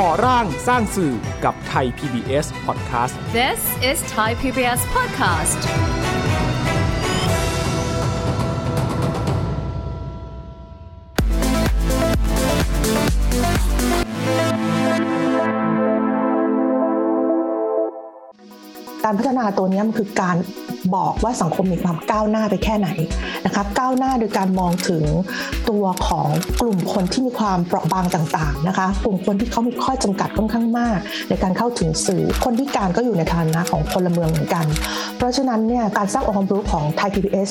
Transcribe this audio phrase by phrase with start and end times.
[0.00, 1.12] ก่อร่างสร้างสื่อ
[1.44, 3.60] กับไทย PBS Podcast This
[3.90, 5.60] is Thai PBS Podcast
[19.04, 20.36] การพัฒนาตัวนี้มันคือการ
[20.96, 22.88] บอกว่าสังคมมีความก้าวหน้าไปแค่ไหน
[23.46, 25.04] นะคะก้าวหน้าโดยการมองถึง
[25.70, 26.28] ตัวของ
[26.60, 34.64] กลุ่มคนที่มีความเปราะบางต่างๆนะคะ กลุ่มคนที่เขามีข้อจำกัดค่อนข้างมาก ในการเข้าถึงสื่อ คนที่การก็อยู่ในฐานะของพลเมืองเหมือนกัน
[35.16, 37.50] เพราะฉะนั้นเนี่ยการสร้างองค์ความรู้ของไทย PBS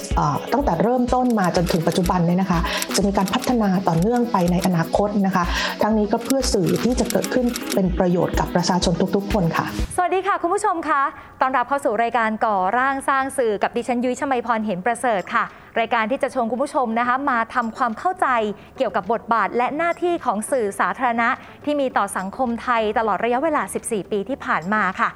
[0.53, 2.59] ตั้งแต่เริ่มต้นมาจนถึงปัจจุบันเนี่ยนะคะ
[2.95, 5.44] จะมีการพัฒนาต่อเนื่องไปในอนาคตนะคะ
[5.81, 11.03] ทั้งนี้ก็เพื่อสื่อที่จะเกิดขึ้นเป็นประโยชน์กับประชาชนทุกๆ คนค่ะ สวัสดีค่ะคุณผู้ชมคะ
[11.41, 15.43] ตอนรับเข้าสู่รายการก่อร่างสร้างางสื่อกับดิฉันยุ้ยชมัยพรเห็นประเสริฐค่ะ
[15.80, 18.27] รายการที่จะชวนคุณผู้ชมนะคะมาทำความเข้าใจ
[18.77, 21.30] เกี่ยวกับบทบาทและหน้าที่ของสื่อสาธารณะ
[21.66, 25.11] ที่มีต่อสังคมไทยตลอดระยะเวลา 14 ปีที่ผ่านมาค่ะ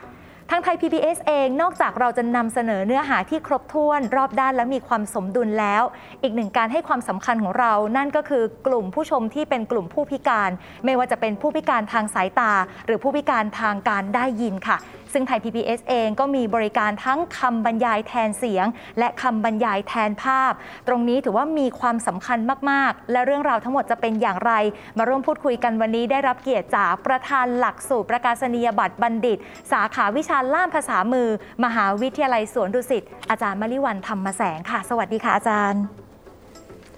[0.52, 5.84] ทางไทย PBS เองนอกจากเราจะนำเสนอเนื้อหาที่ครบถ้วนรอบด้านและมีความสมดุลแล้ว
[6.24, 10.50] อีกหนึ่งการให้ความสำคัญของเรา นั่นก็คือกลุ่มผู้ชมที่เป็นกลุ่มผู้พิการ
[10.86, 12.52] ไม่ว่าจะเป็นผู้พิการทางสายตา
[12.86, 14.78] หรือผู้พิการทางการได้ยินค่ะ
[15.16, 18.66] ซึ่งไทย PBS เองก็มีบริการทั้งคำบรรยายแทนเสียง
[19.00, 20.52] และคำบรรยายแทนภาพ
[20.88, 24.54] ตรงนี้ถือว่ามีความสำคัญมาก ๆ และเรื่องราวทั้งหมดจะเป็นอย่างไร
[24.98, 29.38] มาร่วมพูดคุยกันวันนี้ได้รับเกียรติจากประธานหลักสูตรประกาศนียบัตรบัณฑิต
[29.72, 31.28] สาขาวิชาล่ามภาษามือ
[31.66, 35.82] มหาวิทยาลัยสวนดุสิตอาจารย์มริวันธรรมแสงค่ะ สวัสดีค่ะอาจารย์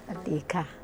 [0.04, 0.77] สวัสดีค่ะ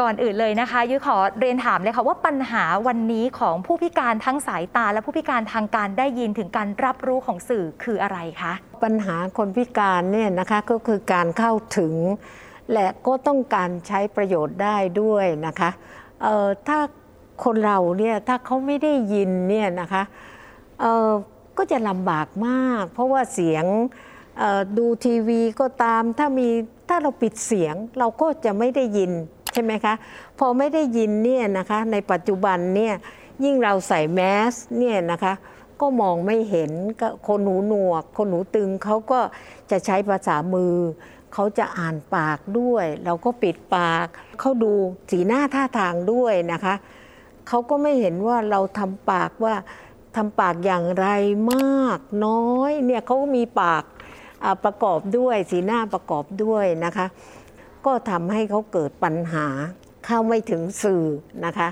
[0.00, 8.52] ก่อนอื่นเลยนะคะยุ้ยขอเรียนถามเลยค่ะว่าปัญหาวันนี้ของผู้พิการทั้งสายตาและผู้พิการทางการได้ยินถึงการรับรู้ของสื่อคืออะไรคะ
[8.84, 11.94] ปัญหาคนพิการเนี่ยนะคะก็คือการเข้าถึง
[12.72, 15.70] และก็ต้องการใช้ประโยชน์ได้ด้วยนะคะ
[16.22, 16.78] เอ่อถ้า
[17.44, 20.02] คนเราเนี่ยถ้าเขาไม่ได้ยินเนี่ยนะคะ
[20.80, 21.10] เอ่อ
[21.58, 23.64] ก็จะลำบากมาก เพราะว่าเสียง
[24.78, 26.48] ดูทีวีก็ตามถ้ามี
[26.88, 29.12] ถ้าเราปิดเสียงเราก็จะไม่ได้ยิน
[29.56, 29.94] ช่ไหมคะ
[30.38, 32.94] พอไม่ได้ยินเนี่ยนะคะในปัจจุบันเนี่ย
[33.44, 34.20] ยิ่งเราใส่แม
[34.52, 35.32] สเนี่ยนะคะ
[35.80, 39.20] ก็มองไม่เห็นก็คนหูหนวก คนหูตึงเขาก็
[39.70, 40.74] จะใช้ภาษามือ
[41.32, 44.06] เขาจะอ่านปากด้วย เราก็ปิดปาก
[44.40, 44.72] เขาดู
[45.10, 46.74] สีหน้าท่าทางด้วยนะคะ
[47.48, 49.54] เขาก็ไม่เห็นว่าเราทำปากว่า
[50.16, 51.08] ทำปากอย่างไร
[51.52, 53.84] มากน้อยเนี่ยเขามีปาก
[54.64, 57.06] ประกอบด้วยสีหน้าประกอบด้วยนะคะ
[57.86, 59.46] ก็ทำให้เขาเกิดปัญหา
[60.06, 61.04] เข้าไม่ถึงสื่อ
[61.44, 61.68] นะคะ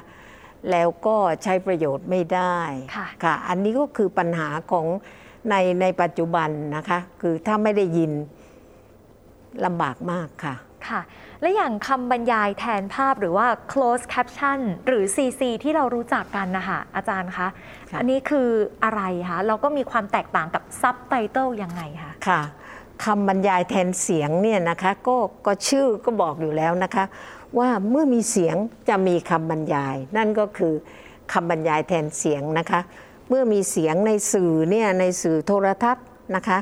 [0.71, 2.59] แล้วก็ใช้ประโยชน์ไม่ได้
[2.97, 4.87] ค่ะค่ะอันนี้ก็คือปัญหาของ
[5.51, 8.13] ในในปัจจุบันนะคะ คือถ้าไม่ได้ยิน
[9.65, 10.55] ลำบากมากค่ะ
[10.89, 11.01] ค่ะ
[11.41, 17.49] และอย่างคำบรรยายแทนภาพหรือว่า close caption หรือ CC ที่เรารู้จักกันนะคะอาจารย์คะ
[17.91, 18.49] ค่ะอันนี้คือ
[18.85, 22.41] อะไรคะ เราก็มีความแตกต่างกับ subtitle ยังไงคะค่ะ
[23.05, 25.17] คำบรรยายแทนเสียงเนี่ยนะคะก็
[25.47, 27.05] ก็ชื่อก็บอกอยู่แล้วนะคะ
[27.59, 28.57] ว่าเมื่อมีเสียง
[28.89, 30.75] จะมีคำบรรยาย นั่นก็คือ
[31.33, 32.81] คำบรรยายแทนเสียงนะคะ
[33.29, 36.07] เมื่อมีเสียงในสื่อเนี่ยในสื่อโทรทัศน์
[36.37, 36.59] นะคะ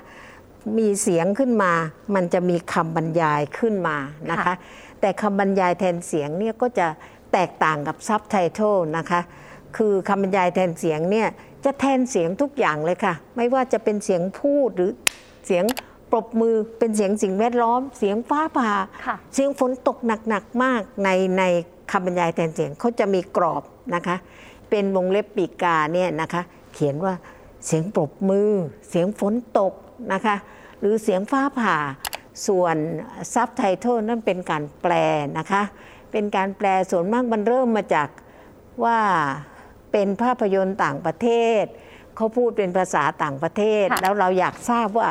[0.79, 1.73] มีเสียงขึ้นมา
[2.15, 3.97] มันจะมีคำบรรยายขึ้นมา
[4.31, 4.55] นะคะค่ะ
[5.01, 6.87] แต่คำบรรยายแทนเสียงเนี่ยก็จะ
[7.33, 9.21] แตกต่างกับซับไตเติลนะคะ
[9.77, 11.29] คือคำบรรยายแทนเสียงเนี่ย
[11.65, 14.91] จะแทนเสียงทุกอย่างเลยค่ะ ไม่ว่าจะเป็นเสียงพูดหรือ
[15.47, 15.65] เสียง
[16.13, 18.71] ปรบมือเป็นเสียงสิ่งแวดล้อม เสียงฟ้าผ่า
[19.07, 21.09] ค่ะ เสียงฝนตกหนักๆมากใน
[21.39, 21.43] ใน
[21.91, 23.63] คำบรรยายแทนเสียงเขาจะมีกรอบ
[23.95, 24.17] นะคะ
[24.71, 26.43] เป็นวงเล็บปีกาเนี่ยนะคะ
[26.75, 27.15] เขียนว่า
[27.67, 28.51] เสียงปรบมือ
[28.89, 29.75] เสียงฝนตก
[30.13, 30.37] นะคะ
[30.81, 31.77] หรือเสียงฟ้าผ่า
[32.47, 32.77] ส่วน
[33.35, 34.93] ซับไตเติลนั่นเป็นการแปล
[35.39, 35.63] นะคะ
[36.13, 38.09] เป็นการแปลส่วนมากมันเริ่มมาจาก
[38.85, 38.99] ว่า
[39.93, 41.29] เป็นภาพยนตร์ต่างประเท
[41.63, 41.65] ศ
[42.17, 45.09] เขาพูดเป็นภาษาต่างประเทศ ค่ะ แล้วเราอยากทราบว่า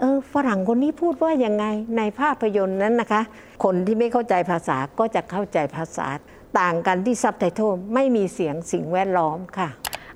[0.00, 1.64] เออฝรั่งคนนี้พูดว่ายังไง
[1.96, 3.22] ในภาพยนตร์นั้นนะคะ
[3.64, 6.06] คนที่ไม่เข้าใจภาษาก็จะเข้าใจภาษา
[6.60, 9.68] ต่างกันที่ซับไตเติลไม่มีเสียงสิ่งแวดล้อมค่ะ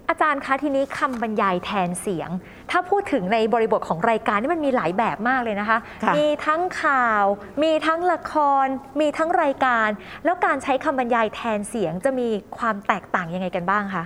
[0.08, 2.31] อาจารย์คะทีนี้คำบรรยายแทนเสียง
[2.70, 7.25] ถ้าพูดถึงในบริบทของรายการนี่มันมีหลายแบบมากเลยนะคะค่ะมีทั้งข่าว
[7.62, 8.67] มีทั้งละคร
[9.00, 9.88] มีทั้งรายการ
[10.25, 12.28] แล้วการใช้คำบรรยายแทนเสียงจะมี
[12.58, 14.05] ความแตกต่างยังไงกันบ้างคะ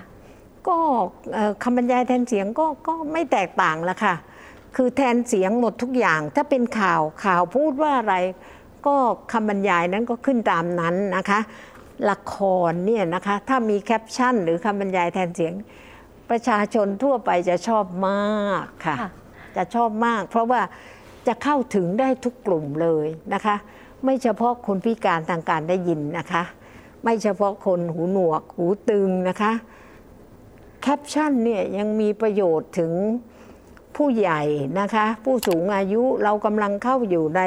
[0.69, 0.77] ก็
[1.35, 4.15] เอ่อคำบรรยายแทนเสียงก็ก็ไม่แตกต่างละค่ะ
[4.77, 8.17] คือแทนเสียงหมดทุกอย่าง ถ้าเป็นข่าวข่าวพูดว่าอะไร
[8.87, 8.97] ก็
[9.33, 11.41] คำบรรยายนั้นก็ขึ้นตามนั้นนะคะ
[12.11, 12.37] ละค
[12.71, 15.53] รเนี่ยนะคะถ้ามีแคปชั่น หรือคำบรรยายแทนเสียง
[16.31, 19.11] ประชาชนทั่วไปจะชอบมากค่ะค่ะ
[19.57, 20.61] จะชอบมาก เพราะว่า
[21.27, 23.57] จะเข้าถึงได้ทุกกลุ่มเลยนะคะ
[24.05, 26.43] ไม่เฉพาะคนพิการทางการได้ยินนะคะ
[27.05, 29.53] ไม่เฉพาะคนหูหนวก หูตึงนะคะ
[30.83, 32.93] แคปชั่นเนี่ยยังมีประโยชน์ถึง
[33.97, 34.43] ผู้ใหญ่
[34.81, 37.43] นะคะ ผู้สูงอายุเรากำลังเข้าอยู่ใน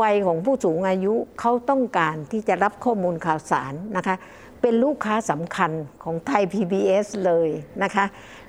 [0.00, 4.16] วัยของผู้สูงอายุเขาต้องการที่จะรับข้อมูลข่าวสารนะคะ
[4.60, 5.70] เป็นลูกค้าสำคัญ
[6.02, 7.48] ของไทย PBS เลย
[7.82, 8.04] นะคะ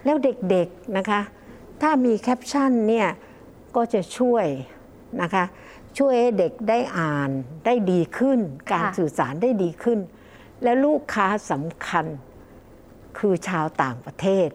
[0.05, 1.21] แล้วเด็กๆนะคะ
[1.81, 3.07] ถ้ามีแคปชั่นเนี่ย
[3.75, 4.45] ก็จะช่วย
[5.21, 5.43] นะคะ
[5.97, 7.29] ช่วยเด็กได้อ่าน
[7.65, 8.39] ได้ดีขึ้น
[8.71, 9.99] การสื่อสารได้ดีขึ้น
[10.63, 12.05] และลูกค้าสำคัญ
[13.17, 14.49] คือชาวต่างประเทศ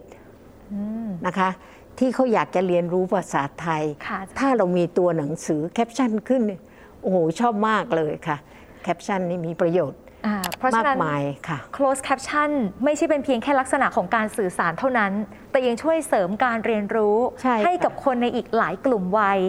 [1.27, 1.49] นะคะ
[1.99, 6.61] ที่เขาอยากจะเรียนรู้ภาษาไทยค่ะถ้าเรามีตัวหนังสือแคปชั่นขึ้นเนี่ย
[7.01, 8.37] โอ้โห ชอบมากเลยค่ะ
[8.83, 10.12] แคปชั่นนี่มีประโยชน์อ่า
[10.63, 12.51] เพราะมาฉะกนั้นมายค่ะ close caption
[12.83, 15.11] ไม่ใช่เป็นเพียงแค่ลักษณะของการสื่อสารเท่านั้น
[15.51, 19.39] แต่ยังช่วยเสริมการเรียนรู้ใช่ค่ะกับคนในอีกหลายกลุ่มวัย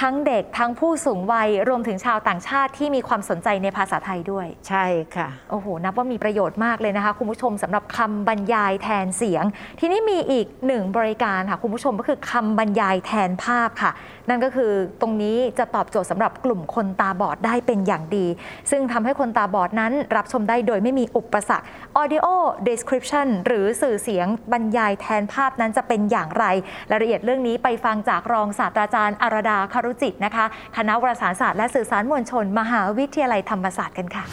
[0.00, 4.84] ทั้งเด็กทั้งผู้สูงวัยรวมถึงชาวต่างชาติที่มีความสนใจในภาษาไทยด้วย ใช่
[5.16, 9.44] ค่ะ โอ้โห นับว่ามีประโยชน์มากเลยนะคะ คุณผู้ชมสำหรับคำบรรยายแทนเสียง
[9.80, 13.90] ทีนี้มีอีกหนึ่งบริการค่ะคุณผู้ชมก็คือคำบรรยายแทนภาพค่ะ
[14.30, 18.26] นั่นก็คือตรงนี้จะตอบโจทย์สำหรับกลุ่มคนตาบอดได้เป็นอย่างดี
[18.70, 21.66] ซึ่งทำให้คนตาบอดนั้นรับชมได้โดยไม่มีอุปสรรค
[22.00, 22.26] audio
[22.68, 26.44] description หรือสื่อเสียงบรรยายแทนภาพนั้นจะเป็นอย่างไร
[26.90, 30.44] รายละเอียดเรื่องนี้ไปฟังจากรองศาสตราจารย์อารดาคารุจิตนะคะ
[30.76, 34.24] คณะวารสารศาสตร์และสื่อสารมวลชน มหาวิทยาลัยธรรมศาสตร์กันค่ะ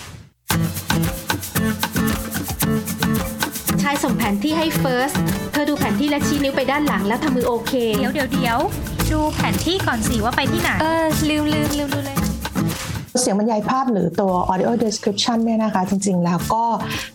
[3.83, 5.11] ชายส่งแผนที่ให้เฟิร์ส
[5.51, 8.59] เธอดูแผนที่และชี้นิ้วไปด้านหลังแล้วทำมือโอเค เดี๋ยวเดี๋ยวเดี๋ยว
[9.13, 12.17] ดูแผนที่ก่อนสิว่าไปที่ไหน เออ ลืมลืมลืมดูเลย
[13.21, 16.63] เสียงบรรยายภาพหรือตัว audio description เนี่ยนะคะ จริงๆแล้วก็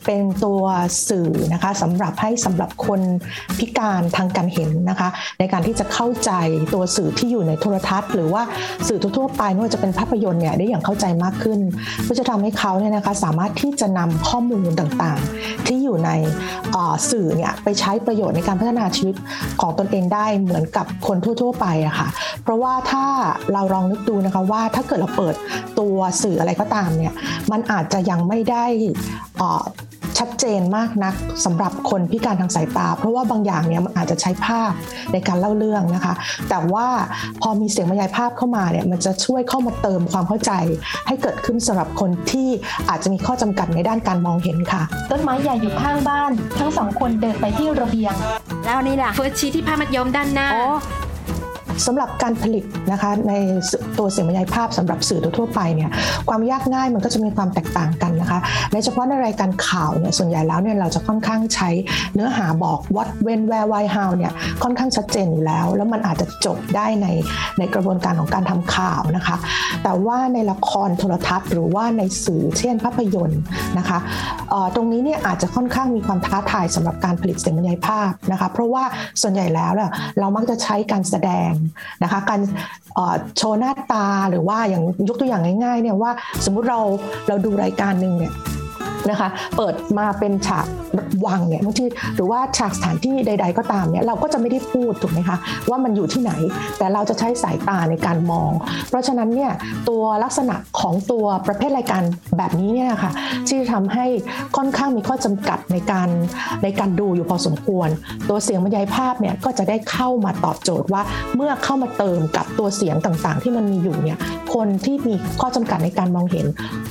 [0.06, 0.62] เป็นตัว
[1.08, 3.00] สื่อนะคะสำหรับให้สำหรับคน
[3.58, 5.08] พิการทางการเห็นนะคะ
[5.38, 6.30] ในการที่จะเข้าใจ
[6.74, 8.42] ตัวสื่อที่อยู่ในโทรทัศน์ หรือว่า
[8.88, 11.60] สื่อทั่วไปไม่ว่าจะเป็นภาพยนตร์เนี่ยได้อย่างเข้าใจมากขึ้น
[12.02, 16.10] เพื่อจะทำให้เขาเนี่ยนะคะสามารถที่จะนำข้อมูลต่างๆ ที่อยู่ใน
[17.10, 19.16] สื่อเนี่ยไปใช้ประโยชน์ในการพัฒนาชีวิต
[19.60, 22.08] ของตนเองได้เหมือนกับคนทั่ว ๆ ไปอะค่ะ
[22.42, 23.04] เพราะว่าถ้า
[23.52, 25.34] เราลองนึกดูนะคะว่าถ้าเกิดเราเปิด
[25.80, 25.91] ตัว
[26.22, 27.14] สื่ออะไรก็ตามเนี่ย
[27.50, 28.64] มันอาจจะยังไม่ได้
[29.38, 29.64] เอ่อ
[30.20, 34.72] ชัดเจนมากนักสำหรับคนพิการทางสายตา เพราะว่าบางอย่างเนี่ยมันอาจจะใช้ภาพ
[35.12, 36.14] ในการเล่าเรื่องนะคะ
[36.50, 36.86] แต่ว่า
[37.40, 40.52] พอมีเสียงบรรยายภาพเข้ามาเนี่ยมันจะช่วยเข้ามาเติมความเข้าใจ
[41.06, 42.48] ให้เกิดขึ้นสำหรับคนที่
[42.88, 48.14] อาจจะมีข้อจำกัดในด้านการมองเห็นค่ะ ต้นไม้ใหญ่อยู่ข้างบ้าน ทั้งสองคนเดินไปที่ระเบียง
[48.66, 50.48] แล้วนี่ล่ะเฟิร์สชี้ที่ผ้ามัดย้อมด้านหน้า
[51.86, 53.32] สำหรับการผลิตนะคะใน
[53.98, 55.90] ตัวเสียงบรรยายภาพสำหรับสื่อทั่วไปเนี่ย
[56.28, 58.38] ความยากง่ายมันก็จะมีความแตกต่างกันนะคะ
[58.72, 61.68] ในเฉพาะในรายการข่าวเนี่ยส่วนใหญ่แล้วเนี่ยเราจะค่อนข้างใช้
[62.14, 64.32] เนื้อหาบอก what when where why how เนี่ย
[64.62, 67.06] ค่อนข้างชัดเจนอยู่แล้ว แล้วมันอาจจะจบได้ใน
[67.58, 69.36] ในกระบวนการของการทำข่าวนะคะ
[69.82, 73.40] แต่ว่าในละครโทรทัศน์ หรือว่าในสื่อเช่นภาพยนตร์
[73.78, 73.98] นะคะ
[74.74, 78.84] ตรงนี้เนี่ยอาจจะค่อนข้างมีความท้าทายสำหรับการผลิตเสียงบรรยายภาพนะคะเพราะว่า
[79.22, 81.52] ส่วนใหญ่แล้วเนี่ยเรามักจะใช้การแสดง
[82.02, 82.40] นะคะการ
[82.94, 86.12] เอ่อโชว์หน้าตาหรือว่าอย่างยกตัวอย่างง่ายๆเนี่ยว่า
[86.44, 86.80] สมมุติเรา
[87.28, 88.32] เราดูรายการหนึ่งเนี่ย
[89.10, 90.66] นะคะเปิดมาเป็นฉาก
[91.26, 91.84] วังเนี่ยบางที
[92.16, 95.36] หรือว่าฉากสถานที่ใด ๆ ก็ตามเนี่ยเราก็จะไม่ได้พูดถูกไหมคะ
[95.70, 96.32] ว่ามันอยู่ที่ไหน
[96.78, 98.50] แต่เราจะใช้สายตาในการมอง
[98.88, 99.52] เพราะฉะนั้นเนี่ย
[99.88, 102.02] ตัวลักษณะของตัวประเภทรายการ
[102.36, 103.12] แบบนี้เนี่ยนะคะ
[103.46, 104.06] ที่จะทำให้
[104.56, 106.08] ค่อนข้างมีข้อจำกัดในการ
[106.62, 107.88] ในการดูอยู่พอสมควร
[108.28, 111.02] ตัวเสียงบรรยายภาพเนี่ยก็จะได้เข้ามาตอบโจทย์ว่า
[111.36, 114.18] เมื่อเข้ามาเติมกับตัวเสียงต่างๆ ที่มันมีอยู่เนี่ย
[114.54, 116.46] คนที่มีข้อจำกัดในการมองเห็น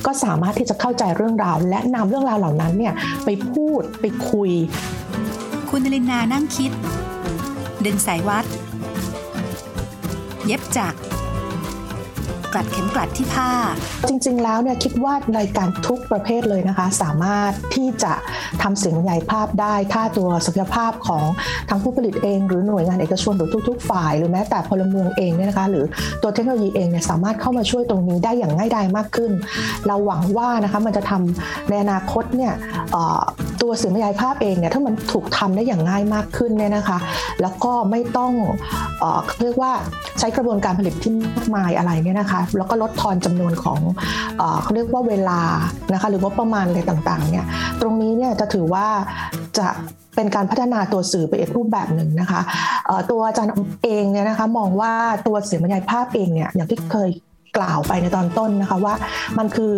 [0.06, 2.94] ก็สามารถที่จะเข้าใจเรื่องราว และนำเรื่องราวเหล่านั้นเนี่ย
[3.24, 4.50] ไปพูดไปคุย
[5.70, 6.70] คุณนลินนานั่งคิด
[7.84, 8.44] ดึงสายวัด
[10.46, 10.98] เย็บจักร
[12.52, 13.50] กลัดเข็มกลัดที่ผ้า
[14.08, 18.12] จริง ๆ แล้วเนี่ยคิดว่ารายการทุกประเภทเลยนะคะ สามารถที่จะ
[18.62, 21.24] ทำเสียงบรรยายภาพได้ถ้าตัวศักยภาพของ
[21.70, 25.84] ทั้งผู้ผลิตเอง หรือหน่วยงานเอกชนหรือทุก ๆ ฝ่าย หรือแม้แต่พลเมืองเองเนี่ยนะคะหรือ
[26.22, 29.32] ตัวเทคโนโลยีเองเนี่ยสามารถเข้ามาช่วยตรงนี้ได้อย่างง่ายดายมากขึ้น
[29.86, 32.52] เราหวังว่านะคะมันจะทำในอนาคตเนี่ย
[33.62, 36.98] ตัวเสียงบรรยายภาพเองเนี่ยถ้ามันถูกทำได้อย่างง่ายมากขึ้นเนี่ยนะคะ
[37.42, 38.32] แล้วก็ไม่ต้อง
[39.00, 39.72] เอ่อเรียกว่า
[40.18, 43.80] ใช้กระบวนการผลิตที่มากมายอะไรเนี่ยนะคะแล้วก็ลดทอนจำนวนของ
[44.62, 45.40] เขาเรียกว่าเวลา
[45.92, 47.46] นะคะหรือว่าประมาณอะไรต่างๆเนี่ย
[47.80, 48.86] ตรงนี้เนี่ยจะถือว่า
[49.58, 49.68] จะ
[50.16, 52.40] เป็นการพัฒนาตัวสื่อไปอีกรูปแบบหนึ่งนะคะ
[53.10, 53.52] ตัวอาจารย์
[53.84, 54.92] เองเนี่ยนะคะมองว่า
[55.26, 57.10] ตัวเสียงบรรยายภาพเองเนี่ยอย่างที่เคย
[57.56, 58.94] กล่าวไปในตอนต้นนะคะว่า
[59.38, 59.72] มันคือ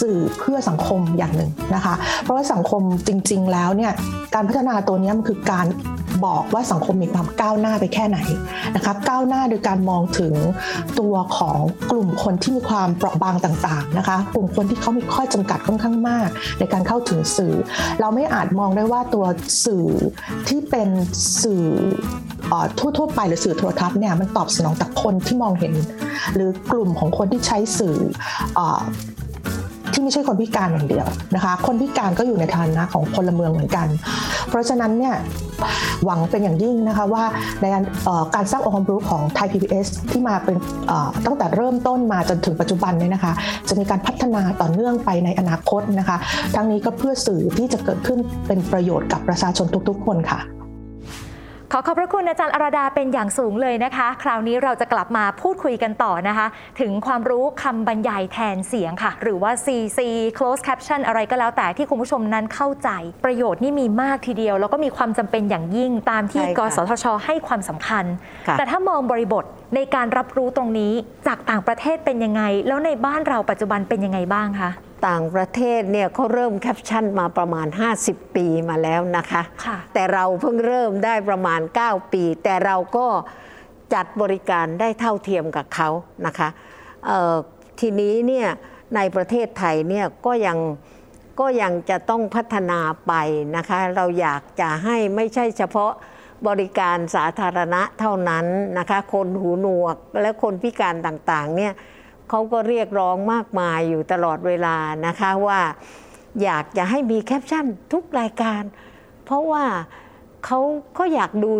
[0.00, 3.92] สื่อเพื่อสังคมอย่างหนึ่งนะคะ เพราะว่าสังคมจริง ๆ แล้วเนี่ย
[4.34, 5.66] การพัฒนาตัวนี้มันคือการ
[6.26, 8.18] บอกว่าสังคมมีความก้าวหน้าไปแค่ไหน
[8.74, 10.34] นะครับก้าวหน้าโดยการมองถึง
[11.00, 11.58] ตัวของ
[11.90, 17.54] กลุ่มคนที่มีความเปราะบางต่างๆนะคะ กลุ่มคนที่เขามีข้อจำกัดค่อนข้างมาก ในการเข้าถึงสื่อ
[18.00, 19.24] เราไม่อาจมองได้ว่าตัว
[19.64, 19.86] สื่อ
[20.48, 20.88] ที่เป็น
[21.42, 21.64] สื่อ
[22.98, 25.74] ทั่วๆไปหรือสื่อโทรทัศน์เนี่ยมันตอบสนองแต่คนที่มองเห็น
[26.34, 27.96] หรือกลุ่มของคนที่ใช้สื่อ
[30.00, 33.86] ที่ไม่ใช่คนพิการอย่างเดียวนะคะ คนพิการก็อยู่ในฐานะของพลเมืองเหมือนกัน
[34.48, 35.14] เพราะฉะนั้นเนี่ย
[36.04, 37.24] หวังเป็นอย่างยิ่งนะคะว่า
[37.60, 37.66] ใน
[38.34, 40.56] การสร้างองค์ความรู้ของไทย PBS ที่มาเป็น
[41.26, 43.32] ตั้งแต่เริ่มต้นมาจนถึงปัจจุบันเนี่ยนะคะ
[43.68, 46.16] จะมีการพัฒนาต่อเนื่องไปในอนาคตนะคะ
[46.54, 50.40] ทั้งนี้ก็เพื่อสื่อที่จะเกิดขึ้นเป็นประโยชน์กับประชาชนทุกๆ คนค่ะ
[51.72, 56.46] ขอขอบพระคุณอาจารย์อราดาเป็นอย่างสูงเลยนะคะ คราวนี้เราจะกลับมาพูดคุยกันต่อนะคะ
[56.80, 59.98] ถึงความรู้คำบรรยายแทนเสียงค่ะ หรือว่า CC
[60.38, 62.90] close caption อะไรก็แล้วแต่ที่คุณผู้ชมนั้นเข้าใจ
[63.24, 68.04] ประโยชน์นี่มีมากทีเดียว แล้วก็มีความจำเป็นอย่างยิ่งตามที่กสทช ให้ความสำคัญ
[68.58, 70.92] แต่ถ้ามองบริบทในการรับรู้ตรงนี้
[71.26, 74.70] จากต่างประเทศเป็นยังไง แล้วในบ้านเราปัจจุบันเป็นยังไงบ้างคะ
[75.06, 77.66] ต่างประเทศเนี่ยเขาเริ่มแคปชั่นมาประมาณ
[78.02, 83.06] 50 ปีมาแล้วนะคะคะแต่เราเพิ่งเริ่มได้ประมาณ 9 ปี แต่เราก็
[83.94, 85.88] จัดบริการได้เท่าเทียมกับเขา
[86.26, 86.48] นะคะ
[87.80, 88.48] ทีนี้เนี่ย
[88.96, 90.58] ในประเทศไทยเนี่ยก็ยัง
[91.40, 93.12] ก็ยังจะต้องพัฒนาไป
[93.56, 95.92] นะคะ เราอยากจะให้ไม่ใช่เฉพาะ
[96.48, 98.46] บริการสาธารณะเท่านั้น
[98.78, 101.72] นะคะ คนหูหนวกและคนพิการต่างๆเนี่ย
[102.30, 105.60] เขาก็เรียกร้องมากมายอยู่ตลอดเวลานะคะว่า
[106.42, 108.62] อยากจะให้มีแคปชั่นทุกรายการ
[109.24, 109.64] เพราะว่า
[110.44, 110.60] เขา
[110.98, 111.52] ก็อยากดู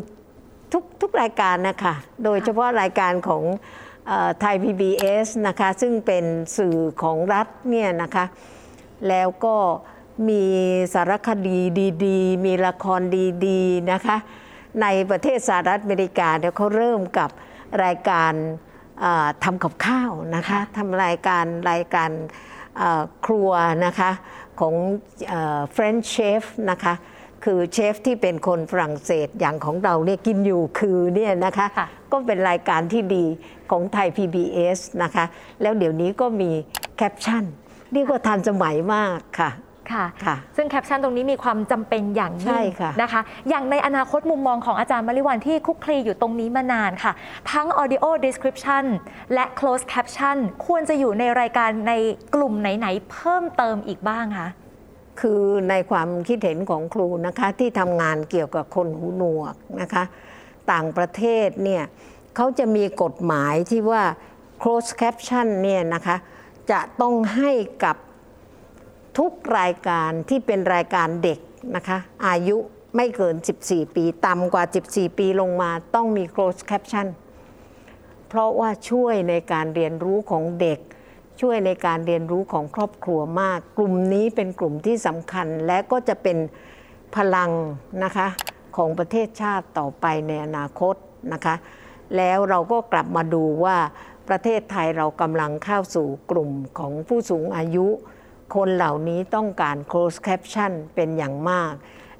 [0.72, 3.42] ทุกทุกรายการนะคะ โดยเฉพาะรายการของ
[4.40, 6.24] ไทย PBS นะคะ ซึ่งเป็น
[6.56, 8.24] สื่อของรัฐเนี่ยนะคะ
[9.08, 9.56] แล้วก็
[10.28, 10.44] มี
[10.94, 11.58] สารคดี
[12.06, 13.00] ดีๆ มีละคร
[13.46, 14.16] ดีๆนะคะ
[14.82, 17.30] ในประเทศสหรัฐอเมริกาเนี่ยเขาเริ่มกับ
[17.84, 18.32] รายการ
[19.44, 22.10] ทำกับข้าวนะคะทำรายการรายการ
[23.26, 23.50] ครัว
[23.86, 24.10] นะคะ
[24.60, 24.74] ของ
[25.72, 26.94] French chef นะคะ
[27.44, 31.66] คือเชฟที่เป็นคนฝรั่งเศสอย่างของเราเนี่ยกินอยู่คือเนี่ยนะคะ
[32.12, 33.24] ก็เป็นรายการที่ดี
[33.70, 35.24] ของไทย PBS นะคะ
[35.62, 36.50] แล้วเดี๋ยวนี้ก็มี
[36.96, 37.44] แคปชั่น
[37.92, 39.50] เรียกว่าทันสมัยมากค่ะ
[39.94, 40.06] ค่ะ
[40.56, 42.62] ซึ่งแคปชั่นตรงนี้มีความจำเป็นอย่างยิ่ง
[43.02, 47.12] นะคะ อย่างในอนาคตมุมมองของอาจารย์มลิวัลย์ที่คลุกคลีอยู่ตรงนี้มานานค่ะ
[47.52, 48.84] ทั้ง audio description
[49.34, 51.92] และ close caption ควรจะอยู่ในรายการใน
[52.34, 54.48] กลุ่มไหน ๆ เพิ่มเติมอีกบ้างคะ
[55.20, 60.04] คือในความคิดเห็นของครูนะคะที่ทำงานเกี่ยวกับคนหูหนวกนะคะ
[60.72, 61.84] ต่างประเทศเนี่ย
[62.36, 64.02] เขาจะมีกฎหมายที่ว่า
[64.62, 66.16] close caption เนี่ยนะคะ
[66.70, 67.50] จะต้องให้
[67.84, 67.96] กับ
[69.20, 71.38] ทุกรายการที่เป็นรายการเด็ก
[71.76, 72.56] นะคะ อายุ
[72.96, 77.06] ไม่เกิน 14 ปี ต่ำกว่า 14 ปีลงมาต้องมี closed caption
[78.28, 80.78] เพราะว่าช่วยในการเรียนรู้ของเด็ก
[81.40, 86.38] ช่วยในการเรียนรู้ของครอบครัวมาก กลุ่มนี้เป็นกลุ่มที่สำคัญและก็จะเป็น
[87.16, 87.50] พลัง
[88.04, 88.28] นะคะ
[88.76, 90.94] ของประเทศชาติต่อไปในอนาคต
[91.32, 91.54] นะคะ
[92.16, 93.76] แล้วเราก็กลับมาดูว่า
[94.28, 97.88] ประเทศไทยเรากำลังเข้าสู่กลุ่มของผู้สูงอายุ
[98.54, 101.72] คนเหล่านี้ต้องการ close caption เป็นอย่างมาก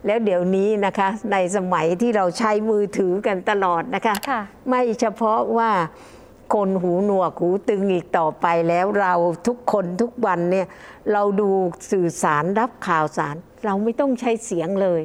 [0.07, 5.71] แล้วเดี๋ยวนี้นะคะในสมัยที่เราใช้มือถือกันตลอดนะคะคะไม่เฉพาะว่า
[6.55, 9.15] คนหูหนวกหูตึงอีกต่อไปแล้วเรา
[9.47, 10.67] ทุกคนทุกวันเนี่ย
[11.13, 11.49] เราดู
[11.91, 15.01] สื่อสารรับข่าวสาร เราไม่ต้องใช้เสียงเลย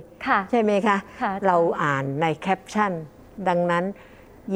[0.52, 2.92] ใช่ไหมคะคะเราอ่านในแคปชั่น
[3.48, 3.86] ดังนั้น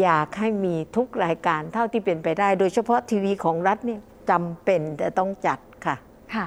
[0.01, 3.99] อยากให้มีทุกรายการเท่าที่เป็นไปได้ โดยเฉพาะทีวีของรัฐเนี่ย
[4.29, 5.95] จำเป็นจะต้องจัดค่ะ
[6.35, 6.45] ค่ะ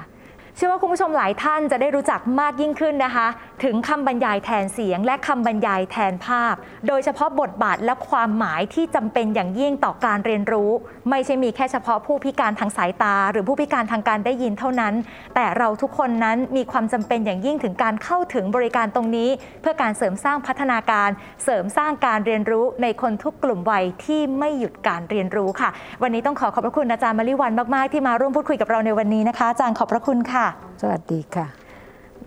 [0.57, 3.27] เชื่อว่าคุณผู้ชมหลายท่านจะได้รู้จักมากยิ่งขึ้นนะคะ
[3.63, 6.55] ถึงคำบรรยายแทนเสียง และคำบรรยายแทนภาพ
[6.87, 10.71] โดยเฉพาะบทบาทและความหมายที่จำเป็นอย่างยิ่งต่อการเรียนรู้
[11.09, 14.93] ไม่ใช่มีแค่เฉพาะผู้พิการทางสายตา หรือผู้พิการทางการได้ยินเท่านั้น
[15.35, 19.29] แต่เราทุกคนนั้นมีความจำเป็นอย่างยิ่งถึงการเข้าถึงบริการตรงนี้
[19.61, 21.09] เพื่อการเสริมสร้างพัฒนาการ
[21.43, 25.69] เสริมสร้างการเรียนรู้ในคนทุกกลุ่มวัยที่ไม่หยุดการเรียนรู้ค่ะ
[26.01, 30.42] วันนี้ต้องขอขอบพระคุณอาจารย์มาริวันมากๆ ที่มาร่วมพูดคุยกับเราในวันนี้นะคะอาจารย์ขอบพระคุณค่ะ
[30.81, 31.47] สวัสดีค่ะ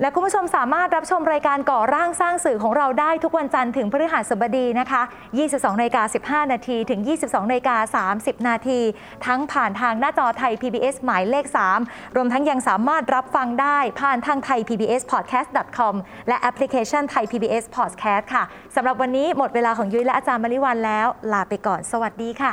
[0.00, 5.02] และคุณผู้ชมสามารถรับชมรายการก่อร่างสร้างสื่อของเราได้ทุกวันจันทร์ถึงพฤหัสบดีนะคะ
[5.40, 6.02] 22นาฬิกา
[6.46, 8.80] 15 นาทีถึง 22นาฬิกา30 นาที
[9.26, 11.46] ทั้งผ่านทางหน้าจอไทย PBS หมายเลข
[11.80, 15.94] 3 รวมทั้งยังสามารถรับฟังได้ผ่านทางไทย PBS Podcast com
[16.28, 18.44] และแอปพลิเคชันไทย PBS Podcast ค่ะ
[18.76, 22.52] สำหรับวันนี้หมดเวลาของยุ้ยและอาจารย์มริวันแล้ว ลาไปก่อน สวัสดีค่ะ